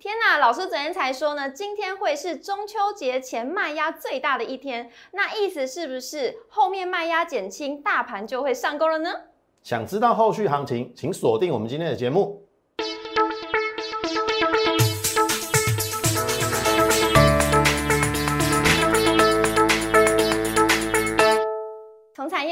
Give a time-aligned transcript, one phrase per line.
[0.00, 9.10] 天呐，老师昨天才说呢，今天会是中秋节前卖压最大的一天，那意思是不是后面卖压减轻，大盘就会上攻了呢？
[9.64, 12.47] 想知道后续行情，请锁定我们今天的节目。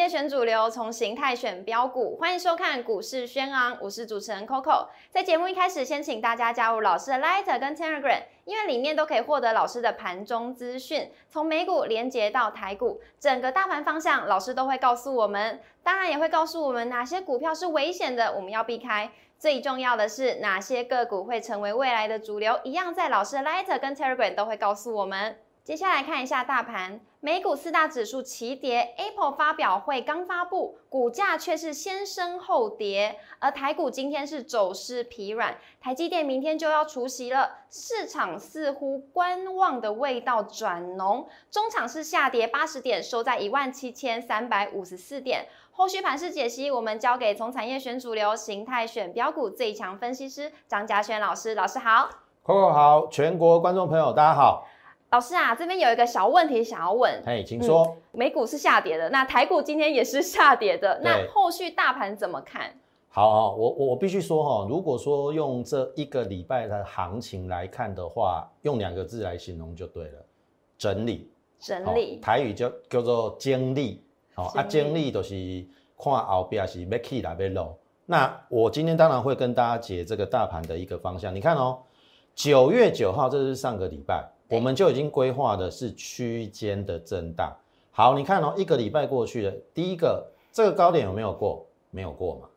[0.09, 4.87] 选主流，从形态选标股，欢迎收看股市轩昂，我是主持人 Coco。
[5.11, 15.61] 在节目一开始，先请大家加入老师的 Light 跟 Telegram，因为里面都可以获得老师的盘中资讯，从美股连接到台股，整个大盘方向，老师都会告诉我们。
[15.83, 19.11] 当然也会告诉我们哪些股票是危险的，我们要避开。
[19.39, 25.37] 最重要的是哪些个股会成为未来的主流，一样在老师的 Light 跟 Telegram 都会告诉我们。
[25.67, 45.49] 接下来看一下大盘，美股四大指数齐跌，Apple 发表会刚发布，股价却是先升后跌，而台股今天是走势疲软，台积电明天就要除息了，市场似乎观望的味道转浓，中场是下跌八十点，收在一万七千三百五十四点。
[45.73, 52.09] 后续盘势解析，我们交给从产业选主流、形态选标股最强分析师张嘉轩老师，老师好
[52.45, 54.69] ，Coco 好，全国观众朋友大家好。
[55.17, 57.11] 老师啊，这边有一个小问题想要问。
[57.25, 57.97] 哎，请说。
[58.13, 62.71] 美股是下跌的，那台股今天也是下跌的，那后续大盘怎么看？
[63.09, 70.23] 好，我我我必须说哈，如果说用这一个礼拜的行情来看的话，用两个字来形容就对了，
[70.77, 71.31] 整理。
[71.59, 72.19] 整理。
[72.21, 74.05] 台语叫叫做经历。
[74.35, 75.35] 好啊，经历都是
[75.97, 77.75] 看后边是要起来要落。
[78.05, 81.35] 那我今天当然会跟大家解这个大盘的一个方向。
[81.35, 81.79] 你看哦，
[82.35, 84.23] 九月九号，这是上个礼拜。
[84.49, 87.53] 我们就已经规划的是区间的震荡。
[87.91, 91.67] 好，你看哦，一个礼拜过去了，第一个这个高点有没有过？
[91.91, 92.49] 没有过嘛，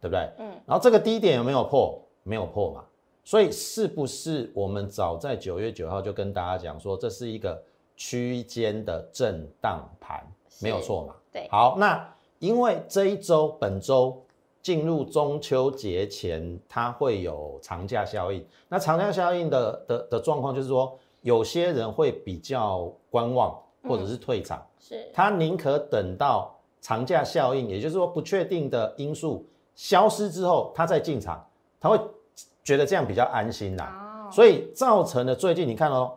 [0.00, 0.30] 对不对？
[0.38, 0.48] 嗯。
[0.64, 2.00] 然后这个低点有没有破？
[2.22, 2.84] 没有破嘛。
[3.22, 7.62] 所以是不是我们早在九月九号就跟大家讲说，这是一个
[7.96, 10.26] 区间的震荡盘，
[10.60, 11.14] 没有错嘛？
[11.30, 11.46] 对。
[11.50, 14.20] 好，那因为这一周本周
[14.62, 18.42] 进入中秋节前，它会有长假效应。
[18.68, 20.98] 那长假效应的的的状况就是说。
[21.28, 23.54] 有些人会比较观望，
[23.86, 31.46] 或者是退场，是他宁可等到长假效应，也就是说不确定的因素消失之后，他再进场，
[31.78, 32.00] 他会
[32.64, 34.30] 觉得这样比较安心呐。
[34.32, 36.14] 所以造成了最近你看哦，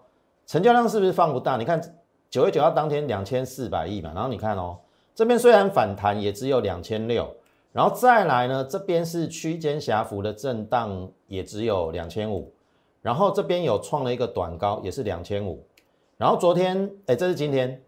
[0.47, 1.57] 成交量是不是放不大？
[1.57, 1.81] 你看
[2.29, 4.77] 九月九号当天两千四百亿嘛，然后你看哦，
[5.13, 7.29] 这边虽然反弹也只有两千六，
[7.73, 12.49] 然后再来呢，这边是区间狭幅的震荡，也只有两千五。
[13.01, 15.65] 然后这边有创了一个短高，也是两千五。
[16.17, 17.81] 然后昨天，哎，这是今天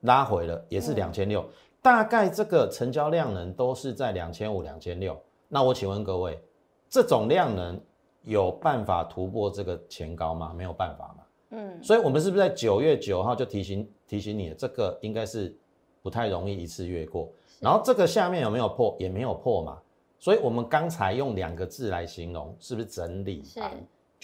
[0.00, 1.44] 拉回了，也是两千六。
[1.82, 5.16] 大概这个成交量能都是在两千五、两千六。
[5.46, 6.42] 那我请问各位，
[6.88, 7.80] 这种量能
[8.22, 10.52] 有办法突破这个前高吗？
[10.56, 11.24] 没有办法嘛。
[11.50, 11.82] 嗯。
[11.82, 15.54] 所以我们是不是在九月九号就提醒提醒你，这个应该是
[16.02, 17.30] 不太容易一次越过。
[17.60, 18.96] 然后这个下面有没有破？
[18.98, 19.78] 也没有破嘛。
[20.18, 23.70] 所以我们刚才用两个字来形容，是不是整理盘？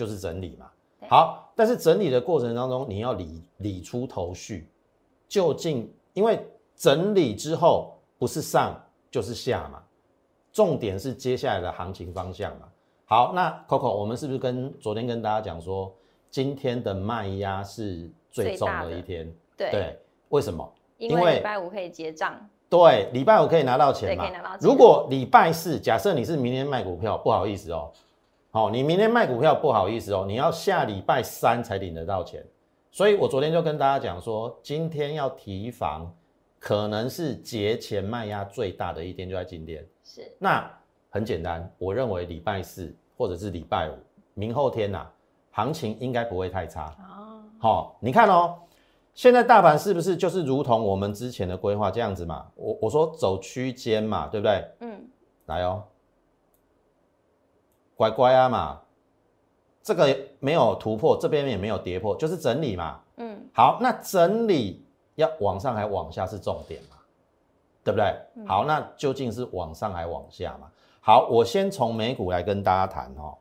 [0.03, 0.67] 就是整理嘛，
[1.09, 4.69] 好，但是整理的过程当中，你要理理出头绪，
[5.29, 8.75] 究竟因为整理之后不是上
[9.13, 9.81] 就是下嘛，
[10.53, 12.69] 重点是接下来的行情方向嘛。
[13.05, 15.95] 好，那 Coco，我们是不是跟昨天跟大家讲说，
[16.29, 19.33] 今天的卖压是最重的一天？
[19.57, 19.97] 对，
[20.31, 20.69] 为什么？
[20.99, 22.45] 因为礼拜五可以结账。
[22.69, 24.27] 对，礼拜五可以拿到钱嘛？
[24.61, 27.93] 如果礼拜四，假设你是明天卖股票，不好意思哦。
[28.55, 32.45] 好，你明天卖股票不好意思哦，你要下礼拜三才领得到钱，
[32.91, 36.15] 所以我昨天就跟大家讲说，今天要提防，
[36.59, 39.83] 可能是节前卖压最大的一天就在今天。
[40.05, 40.71] 是，那
[41.09, 43.95] 很简单，我认为礼拜四或者是礼拜五，
[44.35, 45.07] 明后天呐，
[45.53, 46.95] 行情应该不会太差。
[47.09, 48.59] 哦，好，你看哦，
[49.15, 52.47] 现在大盘是不是就是如同我们之前的规划这样子嘛？
[52.57, 54.63] 我我说走区间嘛，对不对？
[54.81, 55.09] 嗯，
[55.47, 55.83] 来哦。
[58.03, 58.81] 乖乖啊嘛，
[59.81, 63.01] 这个没有突破，这边也没有跌破，就是整理嘛。
[63.19, 64.84] 嗯，好，那整理
[65.15, 66.97] 要往上还往下是重点嘛，
[67.84, 68.13] 对不对？
[68.45, 70.69] 好，那究竟是往上还往下嘛？
[71.01, 73.39] 好，我先从美股来跟大家谈哦。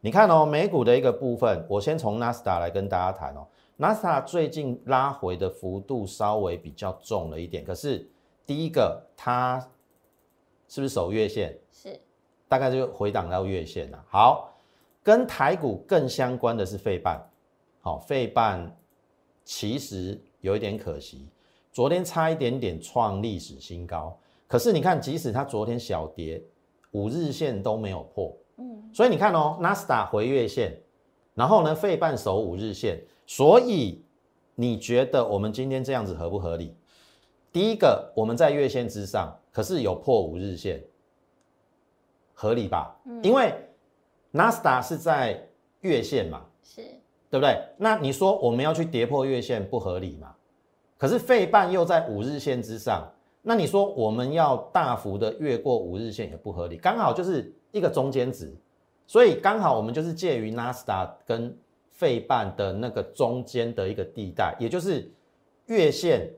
[0.00, 3.44] 你看哦，美股的一个部分，我先从纳斯达来跟大家谈哦。
[3.78, 8.08] 纳斯达最近拉回的幅度稍微比较重了一点，可是
[8.46, 9.58] 第一个它
[10.68, 11.58] 是不是守月线？
[11.72, 12.00] 是。
[12.54, 14.04] 大概就回档到月线了。
[14.08, 14.54] 好，
[15.02, 17.20] 跟台股更相关的是费半，
[17.80, 18.72] 好，费半
[19.44, 21.26] 其实有一点可惜，
[21.72, 24.16] 昨天差一点点创历史新高。
[24.46, 26.40] 可是你看，即使它昨天小跌，
[26.92, 30.80] 五日线都没有破，嗯，所以你看哦，纳斯达回月线，
[31.34, 34.00] 然后呢，费半守五日线，所以
[34.54, 36.72] 你觉得我们今天这样子合不合理？
[37.50, 40.80] 第一个，我们在月线之上，可是有破五日线，
[42.34, 42.94] 合理吧？
[43.06, 43.54] 嗯，因为
[44.30, 45.48] 纳斯达是在
[45.80, 46.82] 月线嘛，是
[47.30, 47.58] 对不对？
[47.78, 50.34] 那你说我们要去跌破月线不合理嘛？
[50.98, 53.06] 可是费半又在五日线之上，
[53.42, 58.54] 那你说我们要大幅的越过五日线也不合理，刚好就是一个中间值。
[59.06, 61.54] 所以刚好我们就是介于纳斯达跟
[61.90, 65.10] 费半的那个中间的一个地带，也就是
[65.66, 66.30] 月线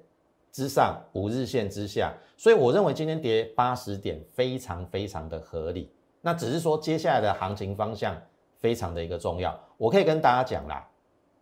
[0.57, 2.15] 之上、五日线之下。
[2.35, 5.93] 所以我认为今天跌八十点非常非常的合理。
[6.23, 8.17] 那只是说接下来的行情方向
[8.59, 9.55] 非常的一个重要。
[9.77, 10.89] 我可以跟大家讲啦，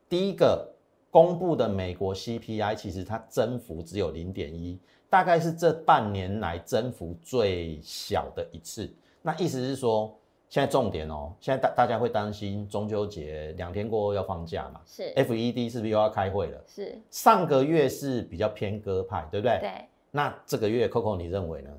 [0.08, 0.68] 第一个
[1.12, 4.76] 公布的美国 CPI 其实它增幅只有零点一，
[5.08, 8.92] 大概是这半年来增幅最小的一次。
[9.22, 10.18] 那意思是说。
[10.54, 14.80] 现在重点哦，现在大大家会担心中秋节两天过后要放假嘛？
[14.86, 16.62] 是，FED 是不是又要开会了？
[16.64, 19.58] 是，上个月是比较偏鸽派，对不对？
[19.58, 19.70] 对。
[20.12, 21.70] 那这个月 Coco 你认为呢？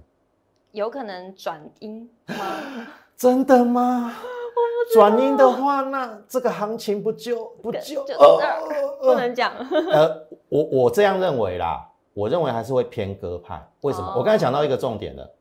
[0.74, 2.36] 有可能转阴吗？
[3.16, 4.14] 真的吗？
[4.94, 8.04] 转阴的话，那这个行情不就不就
[9.00, 9.54] 不能讲？
[9.90, 13.66] 呃，我我这样认为啦，我认为还是会偏鸽派。
[13.84, 14.16] 为什么？
[14.18, 15.32] 我刚才讲到一个重点了。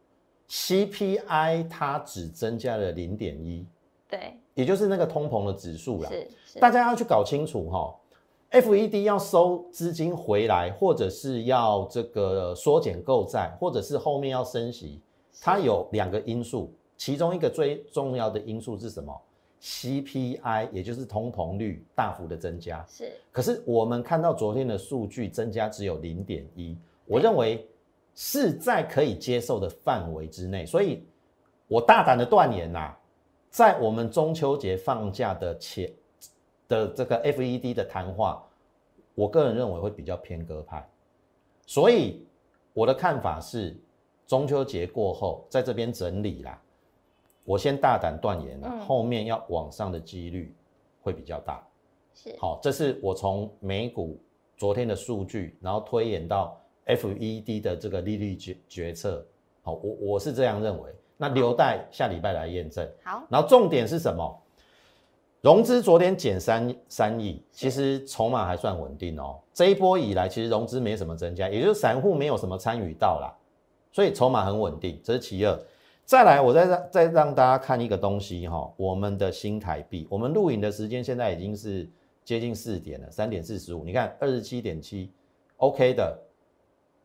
[0.49, 3.67] CPI 它只增加了零点一，
[4.09, 6.11] 对，也就是那个通膨的指数啦。
[6.11, 7.95] 是，大家要去搞清楚哈
[8.51, 15.01] ，FED 要收资金回来，或者是要这个缩减购债，或者是后面要升息，
[15.41, 19.19] 它有两个因素，其中一个最重要的因素是什么
[19.63, 22.85] ？CPI，也就是通膨率大幅的增加。
[22.89, 26.77] 是，可是我们看到昨天的数据增加只有零点一，
[27.07, 27.67] 我认为。
[28.17, 31.05] 是在可以接受的范围之内，所以
[31.67, 32.95] 我大胆的断言呐，
[33.51, 35.93] 在我们中秋节放假的前
[36.69, 38.47] 的这个 FED 的谈话，
[39.17, 40.89] 我个人认为会比较偏鸽派，
[41.67, 42.25] 所以
[42.73, 43.77] 我的看法是，
[44.29, 46.63] 中秋节过后在这边整理啦，
[47.45, 50.55] 我先大胆断言了，后面要往上的几率
[51.03, 51.67] 会比较大。
[52.15, 54.21] 是，好，这是我从美股
[54.57, 56.61] 昨天的数据，然后推演到。
[56.87, 59.27] FED 的这个利率决决策，
[59.63, 60.91] 好，我我是这样认为。
[61.17, 62.87] 那留待下礼拜来验证。
[63.05, 64.43] 好，然后重点是什么？
[65.41, 69.39] 融资昨天减三三亿，其实筹码还算稳定哦。
[69.53, 73.33] 这一波以来，其实融资没什么增加，也就是散户没有什么参与到啦，
[73.93, 75.59] 所以筹码很稳定，这是其二。
[76.05, 81.89] 再来，我再让再让大家看一个东西哈，我们的新台币，我们录影的时间现在已经是
[82.25, 85.13] 接近四点了，三点四十五，你看二十七点七
[85.59, 86.19] ，OK 的。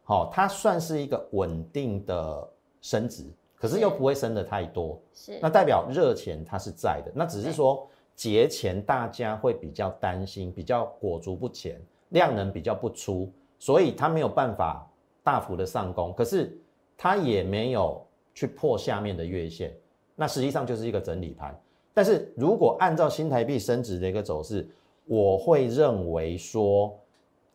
[0.10, 2.50] 好，它算是一个稳定的
[2.82, 3.24] 升值，
[3.56, 11.80] 可是又不会升的太多，是那代表热钱它是在的，那只是说节前大家会比较担心，比较裹足不前，
[12.10, 14.84] 量能比较不出，所以它没有办法
[15.24, 16.60] 大幅的上攻，可是
[16.98, 18.04] 它也没有
[18.34, 19.72] 去破下面的月线，
[20.16, 21.56] 那实际上就是一个整理盘。
[21.94, 24.68] 但是如果按照新台币升值的一个走势，
[25.06, 27.00] 我会认为说，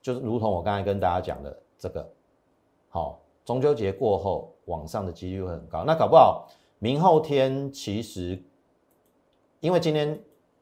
[0.01, 2.09] 就是如同我刚才跟大家讲的这个。
[2.95, 5.83] 好，中秋节过后，往上的几率会很高。
[5.85, 6.49] 那搞不好
[6.79, 8.41] 明后天，其实
[9.59, 10.17] 因为今天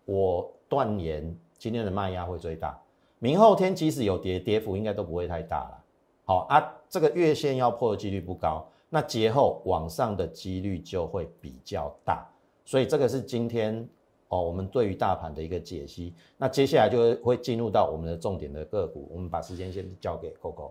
[0.07, 2.81] 我断言，今天的卖压会最大。
[3.19, 5.85] 明后天即使有跌，跌幅应该都不会太大了。
[6.25, 12.27] 好啊，这个月线要破的几率不高，那节后往上的几率就会比较大。
[12.65, 13.87] 所以这个是今天
[14.29, 16.15] 哦，我们对于大盘的一个解析。
[16.39, 20.71] 那接下来就会进入到我们的重点的个股，我们把时间先交给 Coco。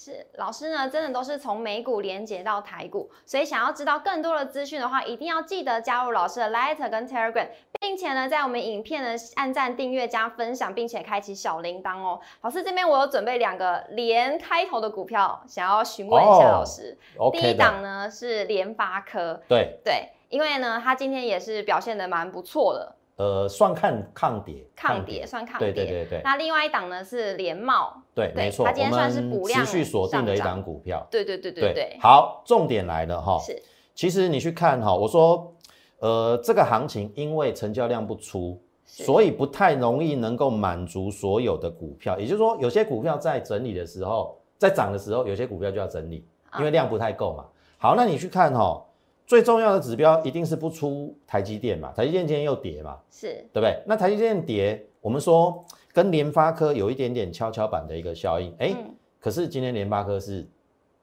[0.00, 7.48] 是老师呢，真的都是从美股连接到台股，所以想要知道更多的资讯的话，一定要记得加入老师的 Light 跟 Telegram，
[7.80, 12.20] 并且呢，在我们影片呢按赞、订阅、加分享，并且开启小铃铛哦。
[12.42, 16.96] 老师这边我有准备两个连开头的股票，想要询问一下老师。
[17.32, 22.94] 第一档呢是联发科，对对，因为呢它今天也是表现的蛮不错的。
[23.16, 26.20] 呃，算看抗跌，抗跌算抗跌，对对对对。
[26.22, 31.96] 那另外一档呢是联茂，对，没错，它今天算是补量持续锁定的一档股票，对对对对对。
[32.00, 33.62] 好，重点来了哈，是，
[33.94, 35.54] 其实你去看哈，我说，
[36.00, 46.26] 呃，这个行情因为成交量不出，所以不太容易能够满足所有的股票，也就是说，有些股票在整理的时候，在涨的时候，有些股票就要整理，
[46.58, 47.44] 因为量不太够嘛。
[47.76, 48.84] 好，那你去看哈。
[49.28, 51.92] 最重要的指标一定是不出台积电嘛？
[51.94, 52.96] 台积电今天又跌嘛？
[53.10, 53.78] 是对不对？
[53.84, 58.76] 那台积电跌，我们说跟联发科有一点点跷跷板的一个效应，哎，
[59.18, 60.46] 可是今天联发科是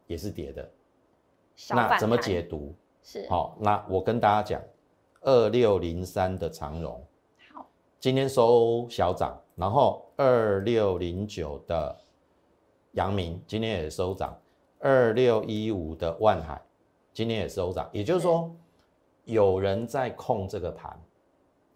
[0.07, 0.69] 也是跌的，
[1.69, 2.73] 那怎么解读？
[3.03, 4.61] 是好，那我跟大家讲，
[5.21, 7.03] 二六零三的长荣，
[7.53, 7.67] 好，
[7.99, 11.95] 今天收小涨，然后二六零九的
[12.93, 14.37] 阳明今天也收涨，
[14.79, 16.61] 二六一五的万海
[17.11, 18.49] 今天也收涨，也就是说
[19.25, 20.97] 有人在控这个盘。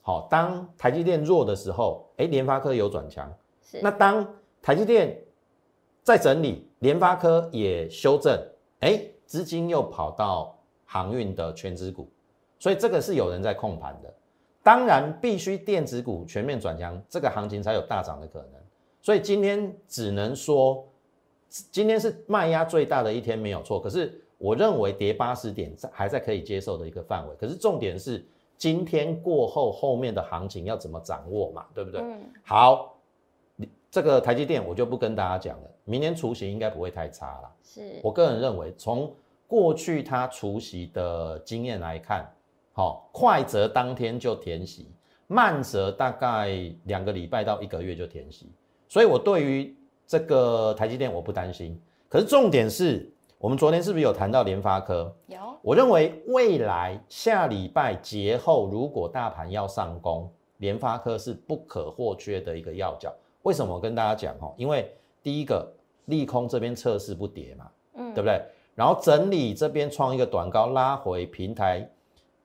[0.09, 3.31] 好，当台积电弱的时候，哎，联发科有转强。
[3.61, 3.79] 是。
[3.79, 4.27] 那当
[4.59, 5.15] 台积电
[6.01, 8.35] 在整理，联发科也修正，
[8.79, 12.09] 哎，资金又跑到航运的全资股，
[12.57, 14.11] 所以这个是有人在控盘的。
[14.63, 18.53] 当然，必须电子股全面转强，这个行情才有大涨的可能。
[19.03, 20.83] 所以今天只能说，
[21.71, 23.79] 今天是卖压最大的一天，没有错。
[23.79, 27.35] 可是我认为跌八十点还在可以接受的一个范围。
[27.35, 28.25] 可是重点是。
[28.59, 31.65] 今天过后，后面的行情要怎么掌握嘛？
[31.73, 32.01] 对不对？
[32.01, 32.19] 嗯。
[32.43, 32.93] 好，
[33.89, 35.71] 这个台积电我就不跟大家讲了。
[35.85, 37.51] 明年除息应该不会太差了。
[37.63, 39.11] 是我个人认为，从
[39.47, 42.29] 过去它除息的经验来看，
[42.73, 44.91] 好，快则当天就填息，
[45.27, 46.49] 慢则大概
[46.83, 48.51] 两个礼拜到一个月就填息。
[48.89, 49.73] 所以我对于
[50.05, 51.81] 这个台积电我不担心。
[52.09, 53.11] 可是重点是。
[53.39, 55.15] 我们昨天是不是有谈到联发科？
[55.27, 55.37] 有。
[55.61, 63.13] 我认为未来下礼拜节后，如果大盘要上攻，联发科是不可或缺的一个要角。
[63.43, 63.73] 为什么？
[63.73, 64.93] 我跟大家讲哦，因为
[65.23, 65.65] 第一个
[66.07, 68.41] 利空这边测试不跌嘛，嗯，对不对？
[68.75, 71.89] 然后整理这边创一个短高，拉回平台，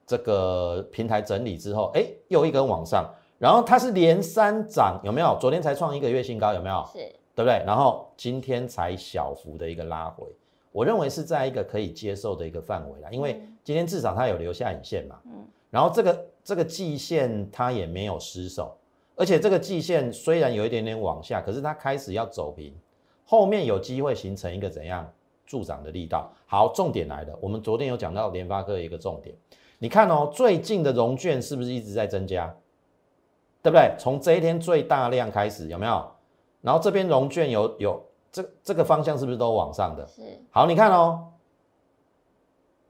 [0.07, 3.05] 这个平台整理之后，哎，又一根往上，
[3.37, 5.37] 然后它是连三涨，有没有？
[5.41, 6.87] 昨天才创一个月新高，有没有？
[6.93, 6.99] 是，
[7.35, 7.61] 对不对？
[7.65, 10.25] 然后今天才小幅的一个拉回。
[10.75, 15.31] 我认为是在一个可以接受的一个范围啦，因为今天至少它有留下影线嘛，嗯，
[15.69, 18.75] 然后这个这个季线它也没有失守，
[19.15, 22.75] 而且这个季线虽然有一点点往下，可是它开始要走平，
[23.23, 25.09] 后面有机会形成一个怎样
[25.45, 26.29] 助长的力道。
[26.45, 29.33] 好，重点来了，我们昨天有讲到联发科一个重点，
[29.79, 32.53] 你看哦，最近的融券是不是一直在增加，
[33.63, 33.95] 对不对？
[33.97, 36.05] 从这一天最大量开始有没有？
[36.59, 38.05] 然后这边融券有有。
[38.35, 40.05] 这这个方向是不是都往上的？
[40.07, 40.21] 是。
[40.51, 41.31] 好，你看哦，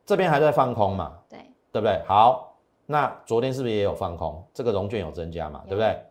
[0.04, 1.20] 这边还在放空嘛？
[1.30, 1.38] 对，
[1.72, 2.02] 对不对？
[2.08, 4.44] 好，那昨天是不是也有放空？
[4.56, 5.62] 这个融券有增加嘛？
[5.68, 6.02] 对不对？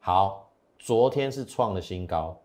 [0.00, 2.36] 好，昨天是创了新高，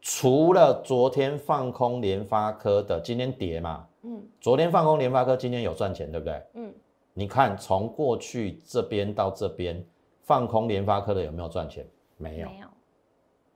[0.00, 3.84] 除了昨天放空联发科的，今天跌嘛？
[4.02, 4.22] 嗯。
[4.40, 6.40] 昨天放空联发科，今天有赚钱，对不对？
[6.54, 6.72] 嗯。
[7.12, 9.84] 你看，从过去这边到这边
[10.22, 11.84] 放空联发科的有没有赚钱？
[12.18, 12.46] 没有。
[12.46, 12.68] 没有。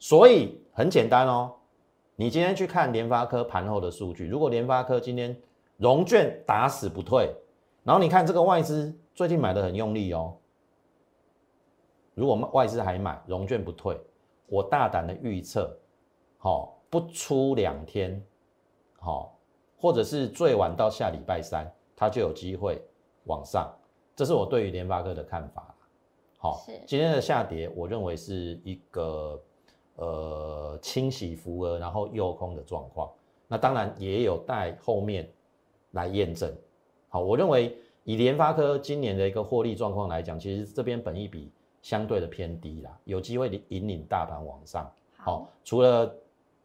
[0.01, 1.53] 所以很简单哦。
[2.17, 5.37] 你今天去看联发科盘后的数据，如果联发科今天
[5.77, 7.35] 融券打死不退，
[7.83, 10.37] 然后你看这个外资最近买的很用力哦，
[12.15, 14.01] 如果外资还买融券不退，
[14.47, 15.77] 我大胆的预测，
[16.39, 18.25] 好不出两天，
[19.01, 19.37] 好
[19.77, 22.81] 或者是最晚到下礼拜三，它就有机会
[23.25, 23.69] 往上，
[24.15, 25.75] 这是我对于联发科的看法。
[26.39, 29.43] 好，今天的下跌，我认为是一个。
[29.97, 33.09] 呃，清洗浮额，然后诱空的状况，
[33.47, 35.29] 那当然也有待后面
[35.93, 36.53] 来验证。
[37.09, 41.49] 好，我认为以联发科今年的一个获利状况来讲，其实这边本益比
[41.81, 44.91] 相对的偏低啦，有机会引领大盘往上。
[45.17, 46.13] 好，除了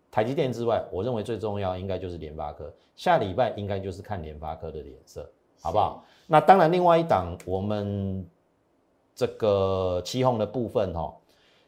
[0.09, 5.29] 台积电之外，我认为最重要应该就是联发科，下礼拜应该就是看联发科的脸色，
[5.61, 6.03] 好不好？
[6.25, 8.27] 那当然，另外一档我们
[9.13, 11.15] 这个期红的部分哈。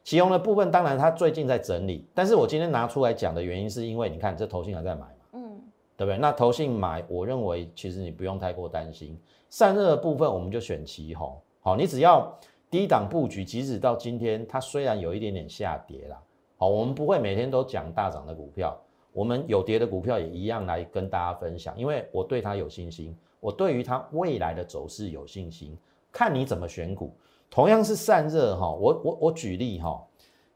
[0.03, 5.62] 其中的部分，当然它最近在整理，但是我今天拿出来讲的原因，是因为你看这投信还在买嘛，嗯，
[5.96, 6.17] 对不对？
[6.17, 9.17] 那投信买，我认为其实你不用太过担心。
[9.50, 12.36] 散热的部分，我们就选旗红，好，你只要
[12.70, 16.17] 低档布局，即使到今天它虽然有一点点下跌啦，
[16.58, 18.75] 好，我们不会每天都讲大涨的股票，
[19.13, 25.77] 我们有跌的股票也一样来跟大家分享，因为我对它有信心，我对于它未来的走势有信心，
[26.12, 27.13] 看你怎么选股。
[27.51, 30.01] 同样是散热哈，我我我举例哈，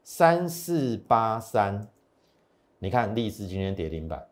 [0.02, 1.86] 三四八三，
[2.78, 4.26] 你看立志今天跌停板，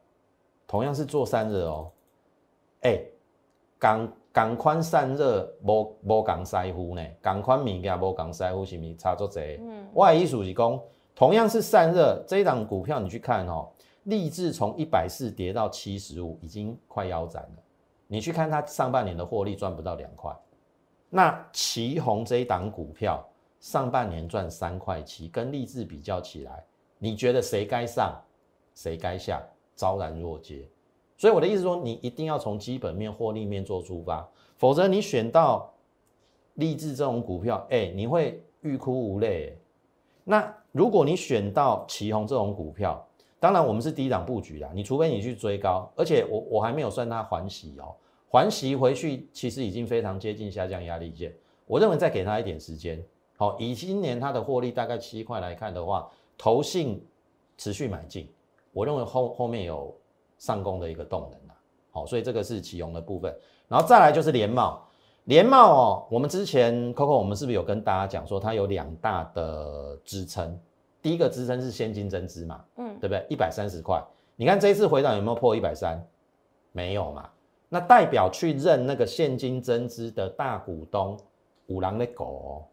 [0.66, 1.92] 同样是做散热哦，
[2.80, 2.99] 哎，
[3.78, 9.40] 港港宽散热无无港塞乎呢，港宽物件无港塞乎是咪差足济？
[9.61, 10.80] 嗯，外意思是讲，
[11.14, 13.68] 同样是散热，这一档股票你去看哦，
[14.04, 17.62] 立志从一百四跌到七十五，已经快腰斩了，
[18.06, 20.35] 你去看它上半年的获利赚不到两块。
[21.16, 23.25] 那旗红这一档股票
[23.61, 26.64] 上半年赚三块七，跟立志比较起来，
[26.99, 28.21] 你觉得谁该上，
[28.75, 29.40] 谁该下？
[29.76, 30.68] 昭然若揭。
[31.16, 35.73] 所以我的意思说，你一定要从基本面、获利面做出发，否则你选到
[36.54, 39.56] 立志这种股票，哎，你会欲哭无泪。
[40.25, 43.06] 那如果你选到旗红这种股票，
[43.38, 47.94] 当然我们是低档布局啦，你除非你去追高，而且我我还没有算它还息哦。
[48.34, 51.32] 还息回去，其实已经非常接近下降压力线。
[51.66, 53.00] 我认为再给他一点时间，
[53.36, 57.00] 好，以今年它的获利大概七块来看的话，投信
[57.56, 58.28] 持续买进，
[58.72, 59.96] 我认为后后面有
[60.36, 61.54] 上攻的一个动能啊。
[61.92, 63.32] 好，所以这个是启用的部分，
[63.68, 64.84] 然后再来就是联茂，
[65.26, 70.58] 联茂哦，我们之前 Coco 我们是不是有跟大家讲说它有两大的支撑？
[71.00, 73.24] 第一个支撑是现金增资嘛，嗯，对不对？
[73.30, 74.02] 一百三十块，
[74.34, 76.04] 你看这一次回档有没有破一百三？
[76.72, 77.30] 没有嘛？
[77.74, 81.18] 那代表去认那个现金增资的大股东
[81.66, 82.64] 五郎的狗，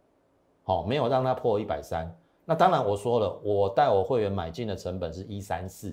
[0.61, 2.07] 好，没有让它破一百三。
[2.45, 5.91] 那当然我说了，我带我会员买进的成本是一三四。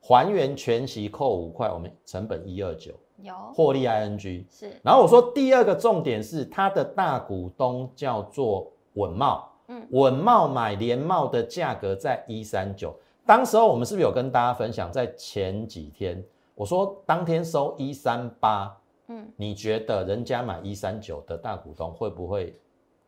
[0.00, 4.72] 还原全息扣五块，我们成本一二九，有获利 ing 是。
[4.82, 12.92] 然后我说第二个重点是它的大股东叫做稳茂，嗯，稳茂买联茂的价格在一三九，
[13.24, 16.20] 当时候我们是不是有跟大家分享，在前几天
[16.54, 18.76] 我说当天收一三八，
[19.08, 22.58] 嗯，你觉得人家买一三九的大股东会不会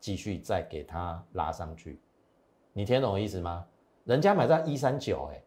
[0.00, 2.00] 继续再给他拉上去？
[2.72, 3.66] 你听懂我意思吗？
[4.04, 5.42] 人家买在一三九，哎。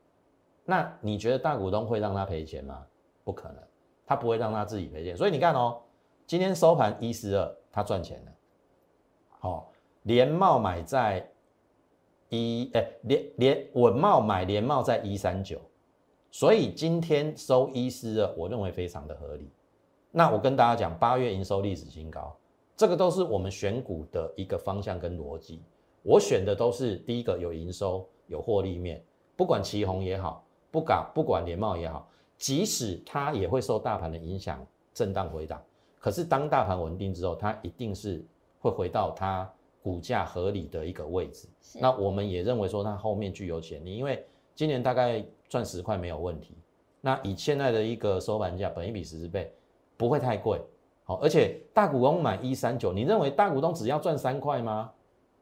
[0.65, 2.85] 那你觉得大股东会让他赔钱吗？
[3.23, 3.57] 不可能，
[4.05, 5.17] 他不会让他自己赔钱。
[5.17, 5.81] 所以你看哦，
[6.27, 8.31] 今天收盘一四二，他赚钱了。
[9.39, 9.71] 好，
[10.03, 11.27] 联茂买在
[12.29, 15.59] 一，哎，联联稳茂买联茂在一三九，
[16.31, 19.49] 所以今天收一四二，我认为非常的合理。
[20.11, 22.35] 那我跟大家讲，八月营收历史新高，
[22.75, 25.61] 这个都是我们选股的一个方向跟逻辑。
[26.03, 29.03] 我选的都是第一个有营收、有获利面，
[29.35, 30.43] 不管旗红也好。
[30.71, 32.07] 不敢不管联茂也好，
[32.37, 35.59] 即使它也会受大盘的影响，震荡回档。
[35.97, 38.23] 可是当大盘稳定之后，它一定是
[38.59, 41.49] 会回到它股价合理的一个位置。
[41.81, 46.55] 那我们也认为说它后面具有潜力，因为今年大概赚十块没有问题。
[47.01, 49.51] 那以现在的一个收盘价，本一比十四倍，
[49.97, 50.61] 不会太贵。
[51.03, 54.91] 好，而且大股东买一三九，你认为大股东只要赚三块吗？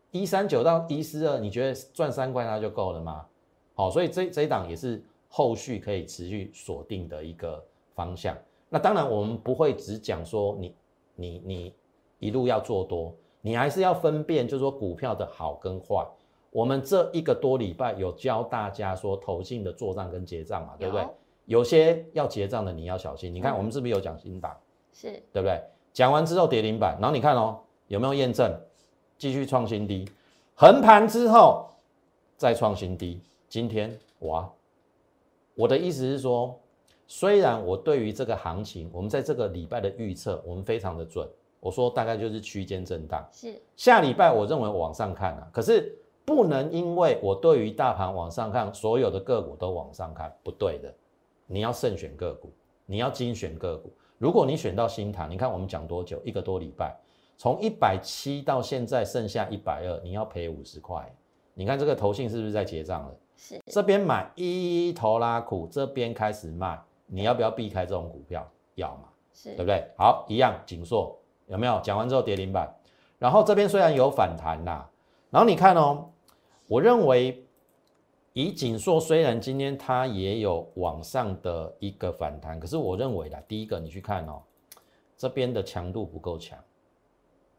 [0.10, 3.28] 一三九到一四二，你觉得赚三块它就够了吗？
[3.76, 5.04] 好，所以这这一档也是。
[5.30, 7.62] 后续可以持续锁定的一个
[7.94, 8.34] 方向。
[8.70, 10.74] 那当然，我们不会只讲说你
[11.16, 11.74] 你你
[12.18, 16.08] 一路要做多，你还是要分辨，就是说股票的好跟坏。
[16.52, 21.08] 我们这一个多礼拜有教大家说投信的做账跟结账嘛，对不对？
[21.46, 23.34] 有些要结账的你要小心。
[23.34, 24.56] 你看我们是不是有讲新档？
[24.94, 25.62] 是对不对？
[25.94, 28.52] 讲完之后跌停板，然后你看哦，有没有验证？
[29.18, 30.08] 继续创新低，
[30.54, 31.68] 横盘之后
[32.36, 34.48] 再创新低，今天哇！
[35.56, 36.60] 我的意思是说，
[37.08, 41.28] 虽然我对于这个行情，我们在这个礼拜的预测，我们非常的准。
[41.60, 43.28] 我说大概就是区间震荡。
[43.32, 50.94] 是下礼拜我认为往上看啊，可是不能因为我对于大盘往上看，所有的个股都往上看，不对的。
[51.46, 52.52] 你要慎选个股，
[52.86, 53.90] 你要精选个股。
[54.18, 56.22] 如果你选到新塘，你看我们讲多久？
[56.26, 56.94] 一个多礼拜，
[57.38, 61.10] 从一百七到现在剩下一百二，你要赔五十块。
[61.54, 63.16] 你看这个头信是不是在结账了？
[63.38, 68.46] 是这边买一头拉苦，这边开始卖，你要不要避开这种股票？
[68.76, 69.90] 要嘛，是对不对？
[69.98, 71.80] 好，一样，锦硕有没有？
[71.80, 72.70] 讲完之后跌停板，
[73.18, 74.90] 然后这边虽然有反弹啦，
[75.30, 76.10] 然后你看哦，
[76.68, 77.44] 我认为
[78.34, 84.42] 以锦硕虽然今天它也有往上的一个反弹，可是我认为啦，第一个你去看哦，
[85.18, 86.60] 这边的强度不够强，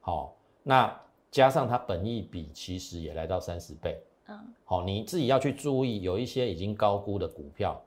[0.00, 0.94] 好，那
[1.30, 4.00] 加上它本益比其实也来到三十倍。
[4.28, 7.82] 嗯好，你自己要去注意，有一些已经高估的股票，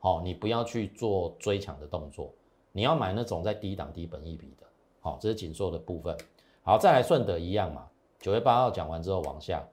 [0.00, 2.34] 好，你不要去做追抢的动作，
[2.72, 4.66] 你要买那种在低档低本益比的，
[5.00, 6.16] 好，这是紧缩的部分。
[6.64, 9.64] 好，再来顺德一样嘛，九月八号讲完之后往下，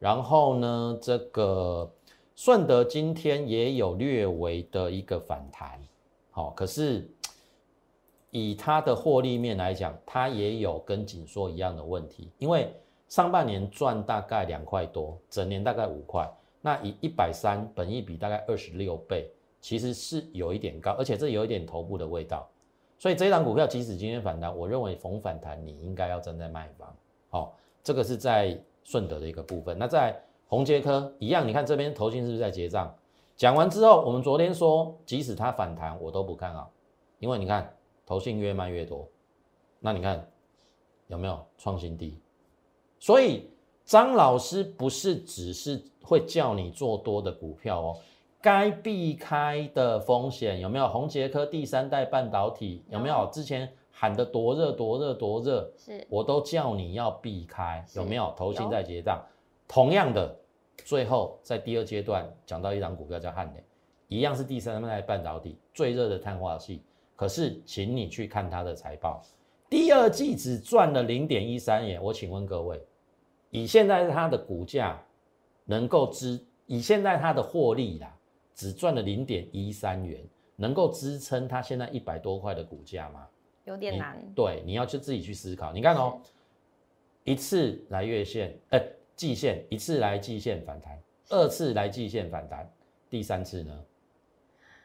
[0.00, 1.88] 然后呢，这个
[2.34, 5.80] 顺德今天也有略微的一个反弹，
[6.32, 7.08] 好，可是
[8.32, 12.74] 以它的获利面来讲，它也有跟紧缩一样的问题，因为。
[13.10, 19.28] 上半年赚大概两块多，整年大概五块，那以一百三本益比大概二十六倍，
[19.60, 22.48] 其实是有一点高，而且这有一点头部的味道。
[23.00, 26.96] 所以这一档股票即使今天反弹，我认为逢反弹你应该要站在卖方。
[27.30, 29.78] 好，这个是在顺德的一个部分。
[29.78, 32.94] 那在红杰科一样，你看这边投信是不是在结账？
[33.36, 36.70] 讲完之后，我们昨天说即使它反弹，我都不看好，
[37.18, 39.08] 因为你看投信越卖越多，
[39.78, 40.28] 那你看
[41.06, 42.20] 有没有创新低？
[42.98, 43.48] 所以
[43.84, 47.96] 张老师不是只是会叫你做多的股票哦，
[48.42, 50.86] 该避开的风险有没有？
[50.88, 53.26] 红杰科第三代半导体有没有？
[53.32, 58.32] 之前喊得多热多热多热，是我都叫你要避开，有没有？
[58.34, 59.22] 投信在结账，
[59.68, 60.34] 同样的，
[60.86, 63.62] 最后在第二阶段讲到一张股票叫汉磊，
[64.08, 66.82] 一样是第三代半导体最热的碳化系，
[67.14, 69.22] 可是请你去看它的财报，
[69.68, 72.82] 第二季只赚了零点一三元，我请问各位。
[73.50, 74.98] 以现在它的股价
[75.66, 78.16] 能够支，以现在它的获利啦，
[78.54, 83.26] 只赚了零点一三元，能够支撑它现在一百多块的股价吗？
[83.70, 84.20] 有点难。
[84.34, 85.72] 对，你要去自己去思考。
[85.72, 86.20] 你看哦，
[87.24, 88.82] 一次来月线，哎，
[89.14, 92.68] 季线，一次来季线反弹，二次来季线反弹，
[93.08, 93.84] 第三次呢，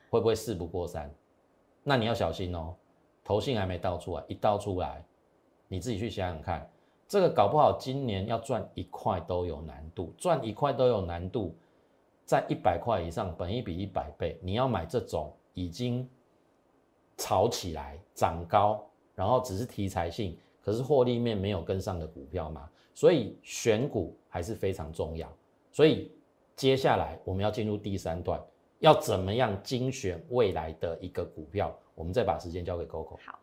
[0.10, 1.12] 会不会事不过三？
[1.84, 2.76] 那你要小心哦，
[3.24, 5.04] 头信还没倒出来，一倒出来，
[5.68, 6.70] 你自己去想想看，
[7.08, 11.56] 这个搞不好今年要赚一块都有难度，赚一块都有难度，
[12.24, 16.08] 在一百块以上，本一比一百倍，你要买这种已经。
[17.18, 25.32] 炒起来涨高，然后只是题材性，可是获利面没有跟上的股票嘛，所以选股还是非常重要。
[25.72, 26.12] 所以
[26.56, 28.42] 接下来我们要进入第三段，
[28.80, 31.74] 要怎么样精选未来的一个股票？
[31.94, 33.18] 我们再把时间交给 Coco。
[33.26, 33.40] 好。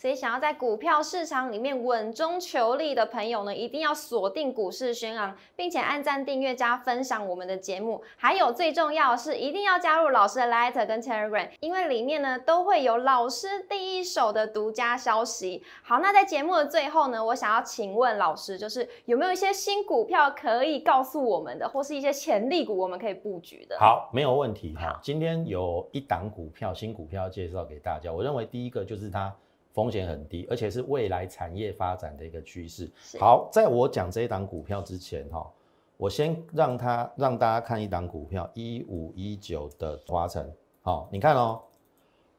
[0.00, 8.00] 所以，想要在股票市场里面稳中求利的朋友呢，一定要锁定股市轩昂，并且按赞、订阅、加分享我们的节目。
[8.16, 15.64] 还有最重要的是，一定要加入老师的 Light 跟 Telegram，因为里面呢都会有老师第一手的独家消息。
[15.82, 23.76] 好，那在节目的最后呢，我想要请问老师，就是有没有一些新股票可以告诉我们的，或是一些潜力股我们可以布局的？
[23.80, 24.76] 好，没有问题。
[24.76, 28.12] 哈，今天有一档股票，新股票介绍给大家。
[28.12, 29.34] 我认为第一个就是它。
[29.78, 32.90] 风险很低，而且是未来产业发展的一个趋势。
[33.16, 35.48] 好，在我讲这一档股票之前，哈，
[35.96, 40.52] 我先让他让大家看一档股票，一五一九的华晨。
[40.82, 41.62] 好，你看哦，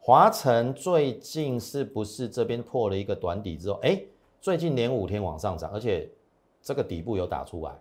[0.02, 4.04] 华晨最近是不是这边破了一个短底之后，哎，
[4.42, 6.12] 最近连五天往上涨，而且
[6.62, 7.72] 这个底部有打出来，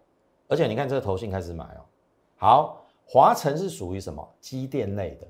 [0.47, 1.83] 而且你看这个头信开始买哦。
[2.37, 4.25] 好，华晨是属于什么？
[4.41, 5.27] 机电类的。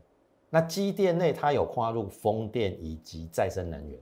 [0.51, 3.99] 那机电类它有跨入风电以及再生能源。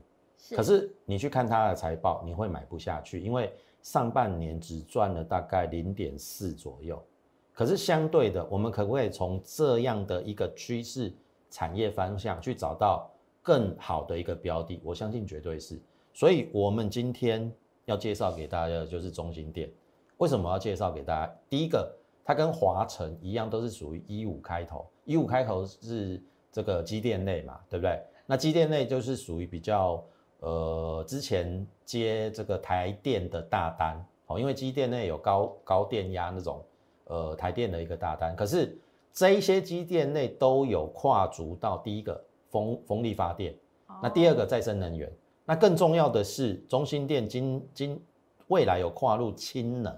[0.55, 7.03] 可是你去看它的财报，你会买不下去，因为上半年只赚了大概零点四左右。
[7.53, 11.13] 可是相对的，我们可不可以从这样的一个趋势
[11.51, 13.11] 产业方向去找到
[13.43, 14.81] 更好的一个标的？
[14.85, 15.81] 我相信绝对是。
[16.13, 17.51] 所以，我们今天
[17.87, 19.71] 要介绍给大家的就是中心店。
[20.19, 21.35] 为什么要介绍给大家？
[21.49, 21.91] 第一个，
[22.25, 28.01] 它跟华晨一样，都是属于一五开头，一五开头是这个机电类嘛，对不对？
[28.27, 30.05] 那机电类就是属于比较。
[30.47, 36.65] 呃，之前接这个台电的大单，哦，因为机电内有高高电压那种，
[37.07, 38.37] 呃，台电的一个大单。
[38.37, 38.79] 可是
[39.13, 43.53] 这一些机电内都有跨足到第一个风风力发电，
[44.01, 45.11] 那第二个再生能源，
[45.45, 48.01] 那更重要的是中心电今今
[48.47, 49.93] 未来有跨入氢能，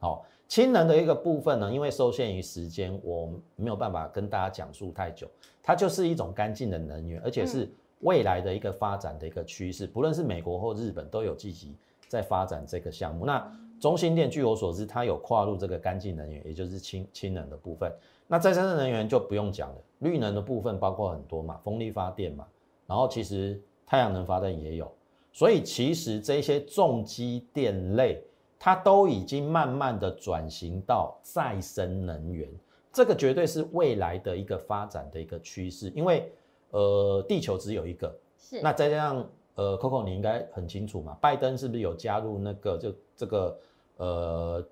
[0.00, 5.26] 哦，氢能的一个部分呢，因为受限于时间，我没有办法跟大家讲述太久，
[5.62, 7.66] 它就是一种干净的能源，而且是。
[8.00, 11.74] 未来的一个发展的一个趋势，不论是美国或日本都有积极
[12.08, 13.24] 在发展这个项目。
[13.24, 17.90] 那中心电据我所知，它有跨入这个干净能源，也就是氢氢能的部分。
[18.26, 22.46] 那再生能源就不用讲了，绿能的部分包括很多嘛，风力发电嘛，
[22.86, 24.92] 然后其实太阳能发电也有。
[25.32, 28.22] 所以其实这些重机电类，
[28.58, 32.48] 它都已经慢慢的转型到再生能源，
[32.92, 36.30] 这个绝对是未来的一个发展的一个趋势，因为。
[36.76, 43.58] 呃，地球只有一个，是那再加上呃，Coco 你应该很清楚嘛，拜登是不是有加入那个就这个
[43.96, 44.62] 呃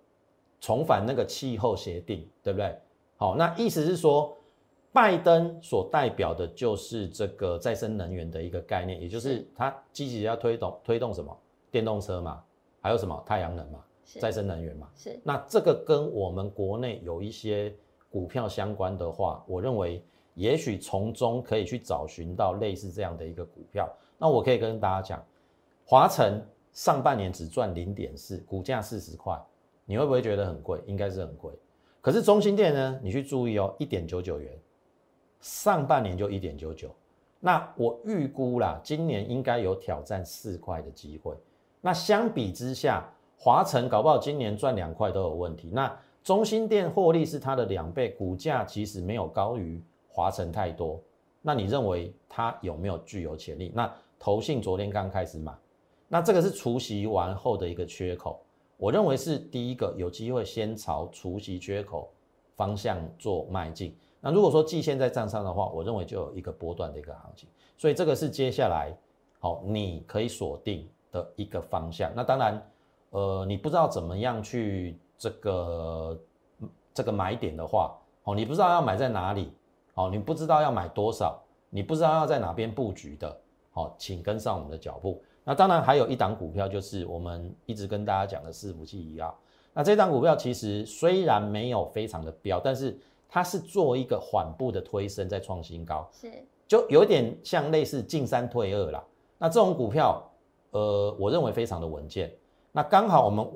[0.60, 2.78] 重返那个气候协定，对不对？
[3.16, 4.36] 好，那意思是说，
[4.92, 11.34] 拜登所代表的就是这个再生能源的一个概念，也就是他积极要推动推动什么
[11.70, 12.44] 电动车嘛，
[12.82, 13.82] 还有什么太阳能嘛，
[14.20, 17.74] 再生能源嘛，是那这个跟我们国内有一些
[18.10, 20.04] 股票相关的话，我认为。
[20.34, 23.88] 也许从中可以去找寻到类似这样的一个股票。
[24.18, 25.24] 那我可以跟大家讲，
[25.84, 29.40] 华晨上半年只赚零点四，股价四十块，
[29.84, 30.80] 你会不会觉得很贵？
[30.86, 31.52] 应该是很贵。
[32.00, 33.00] 可是中心店呢？
[33.02, 34.52] 你去注意哦，一点九九元，
[35.40, 36.94] 上半年就一点九九。
[37.40, 41.34] 那我预估啦，今年应该有挑战四块的机会。
[41.80, 43.06] 那相比之下，
[43.38, 45.70] 华晨搞不好今年赚两块都有问题。
[45.72, 49.82] 那中心店获利是它的两倍，股价其实没有高于。
[50.14, 51.02] 华晨太多，
[51.42, 53.72] 那你认为它有没有具有潜力？
[53.74, 55.52] 那投信昨天刚开始买，
[56.06, 58.40] 那这个是除息完后的一个缺口，
[58.76, 62.12] 我认为是第一个有机会先朝除息缺口
[62.54, 63.92] 方向做迈进。
[64.20, 68.96] 那如果说季线在站上的话，我认为就有一个波段的一个行情，所以这个是接下来
[69.40, 72.12] 好你可以锁定的一个方向。
[72.14, 72.70] 那当然，
[73.10, 76.20] 呃，你不知道怎么样去这个
[76.94, 79.50] 这个买点的话，哦，你不知道要买在哪里。
[79.94, 85.22] 好，你不知道要买多少，你不知道要在哪边布局的，好，请跟上我们的脚步。
[85.44, 89.38] 那当然还有一档股票，就是我们一直跟大家讲的四福气一号。
[89.72, 96.30] 那这档股票其实虽然没有非常的标，但是它是做一个缓步的推升，在创新高，是
[96.66, 99.04] 就有点像类似进三退二啦。
[99.38, 100.22] 那这种股票，
[100.70, 102.32] 呃，我认为非常的稳健。
[102.72, 103.46] 那刚好我们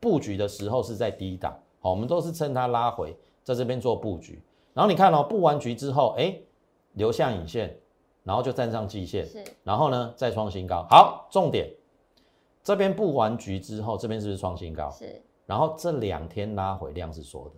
[0.00, 4.42] 布局的时候是在低档，好，我们都是趁它拉回，在这边做布局。
[4.72, 6.40] 然后你看哦，布完局之后，哎，
[6.92, 7.76] 留下影线，
[8.22, 10.86] 然后就站上季线，是，然后呢再创新高。
[10.88, 11.68] 好，重点，
[12.62, 14.90] 这边布完局之后，这边是不是创新高？
[14.90, 17.54] 是，然后这两天拉回量是缩的。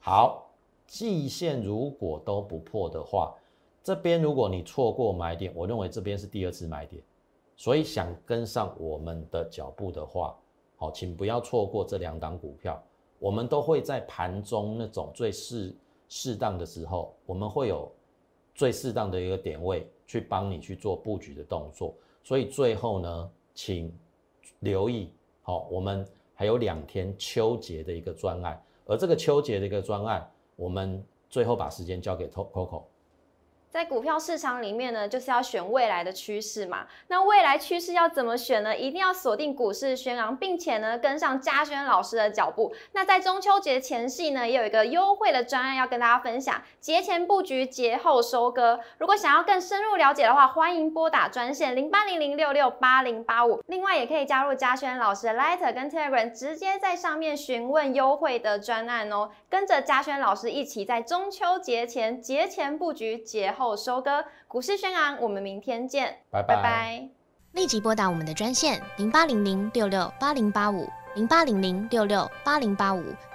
[0.00, 0.50] 好，
[0.86, 3.34] 季线如果都不破的话，
[3.82, 7.02] 这边如果你错过买点，我认为这边是第二次买点。
[7.56, 10.34] 所以想跟上我们的脚步的话，
[10.76, 12.80] 好，请不要错过这两档股票。
[13.18, 15.76] 我们都会在盘中那种最适
[16.08, 17.90] 适当的时候，我们会有
[18.54, 21.94] 最适当的一个点位去帮你去做布局的动作。
[22.24, 23.92] 所以最后呢，请
[24.60, 25.10] 留意，
[25.42, 32.82] 好，我们还有两天秋节的一个专案，而这个秋节的一个专案，我们最后把时间交给 Coco。
[33.70, 36.86] 在股票市场里面呢，就是要选未来的趋势嘛。
[37.08, 38.74] 那未来趋势要怎么选呢？
[38.74, 42.74] 一定要锁定股市宣昂，并且呢跟上嘉轩老师的脚步。
[42.92, 48.80] 那在中秋节前夕呢，也有一个优惠的专案要跟大家分享，节前布局，节后收割。
[48.96, 53.62] 如果想要更深入了解的话，欢迎拨打专线零八零零六六八零八五。
[53.66, 59.30] 另外也可以加入嘉轩老师的 Letter 跟 Telegram，直接在上面询问优惠的专案哦。
[59.50, 63.54] 跟着嘉轩老师一起在中秋节前节前布局，节。
[63.58, 67.08] 后收割，股市轩昂，我们明天见，拜拜。
[67.52, 73.02] 立即拨打我们的专线零八零零六六八零八五零八零零六六八零八五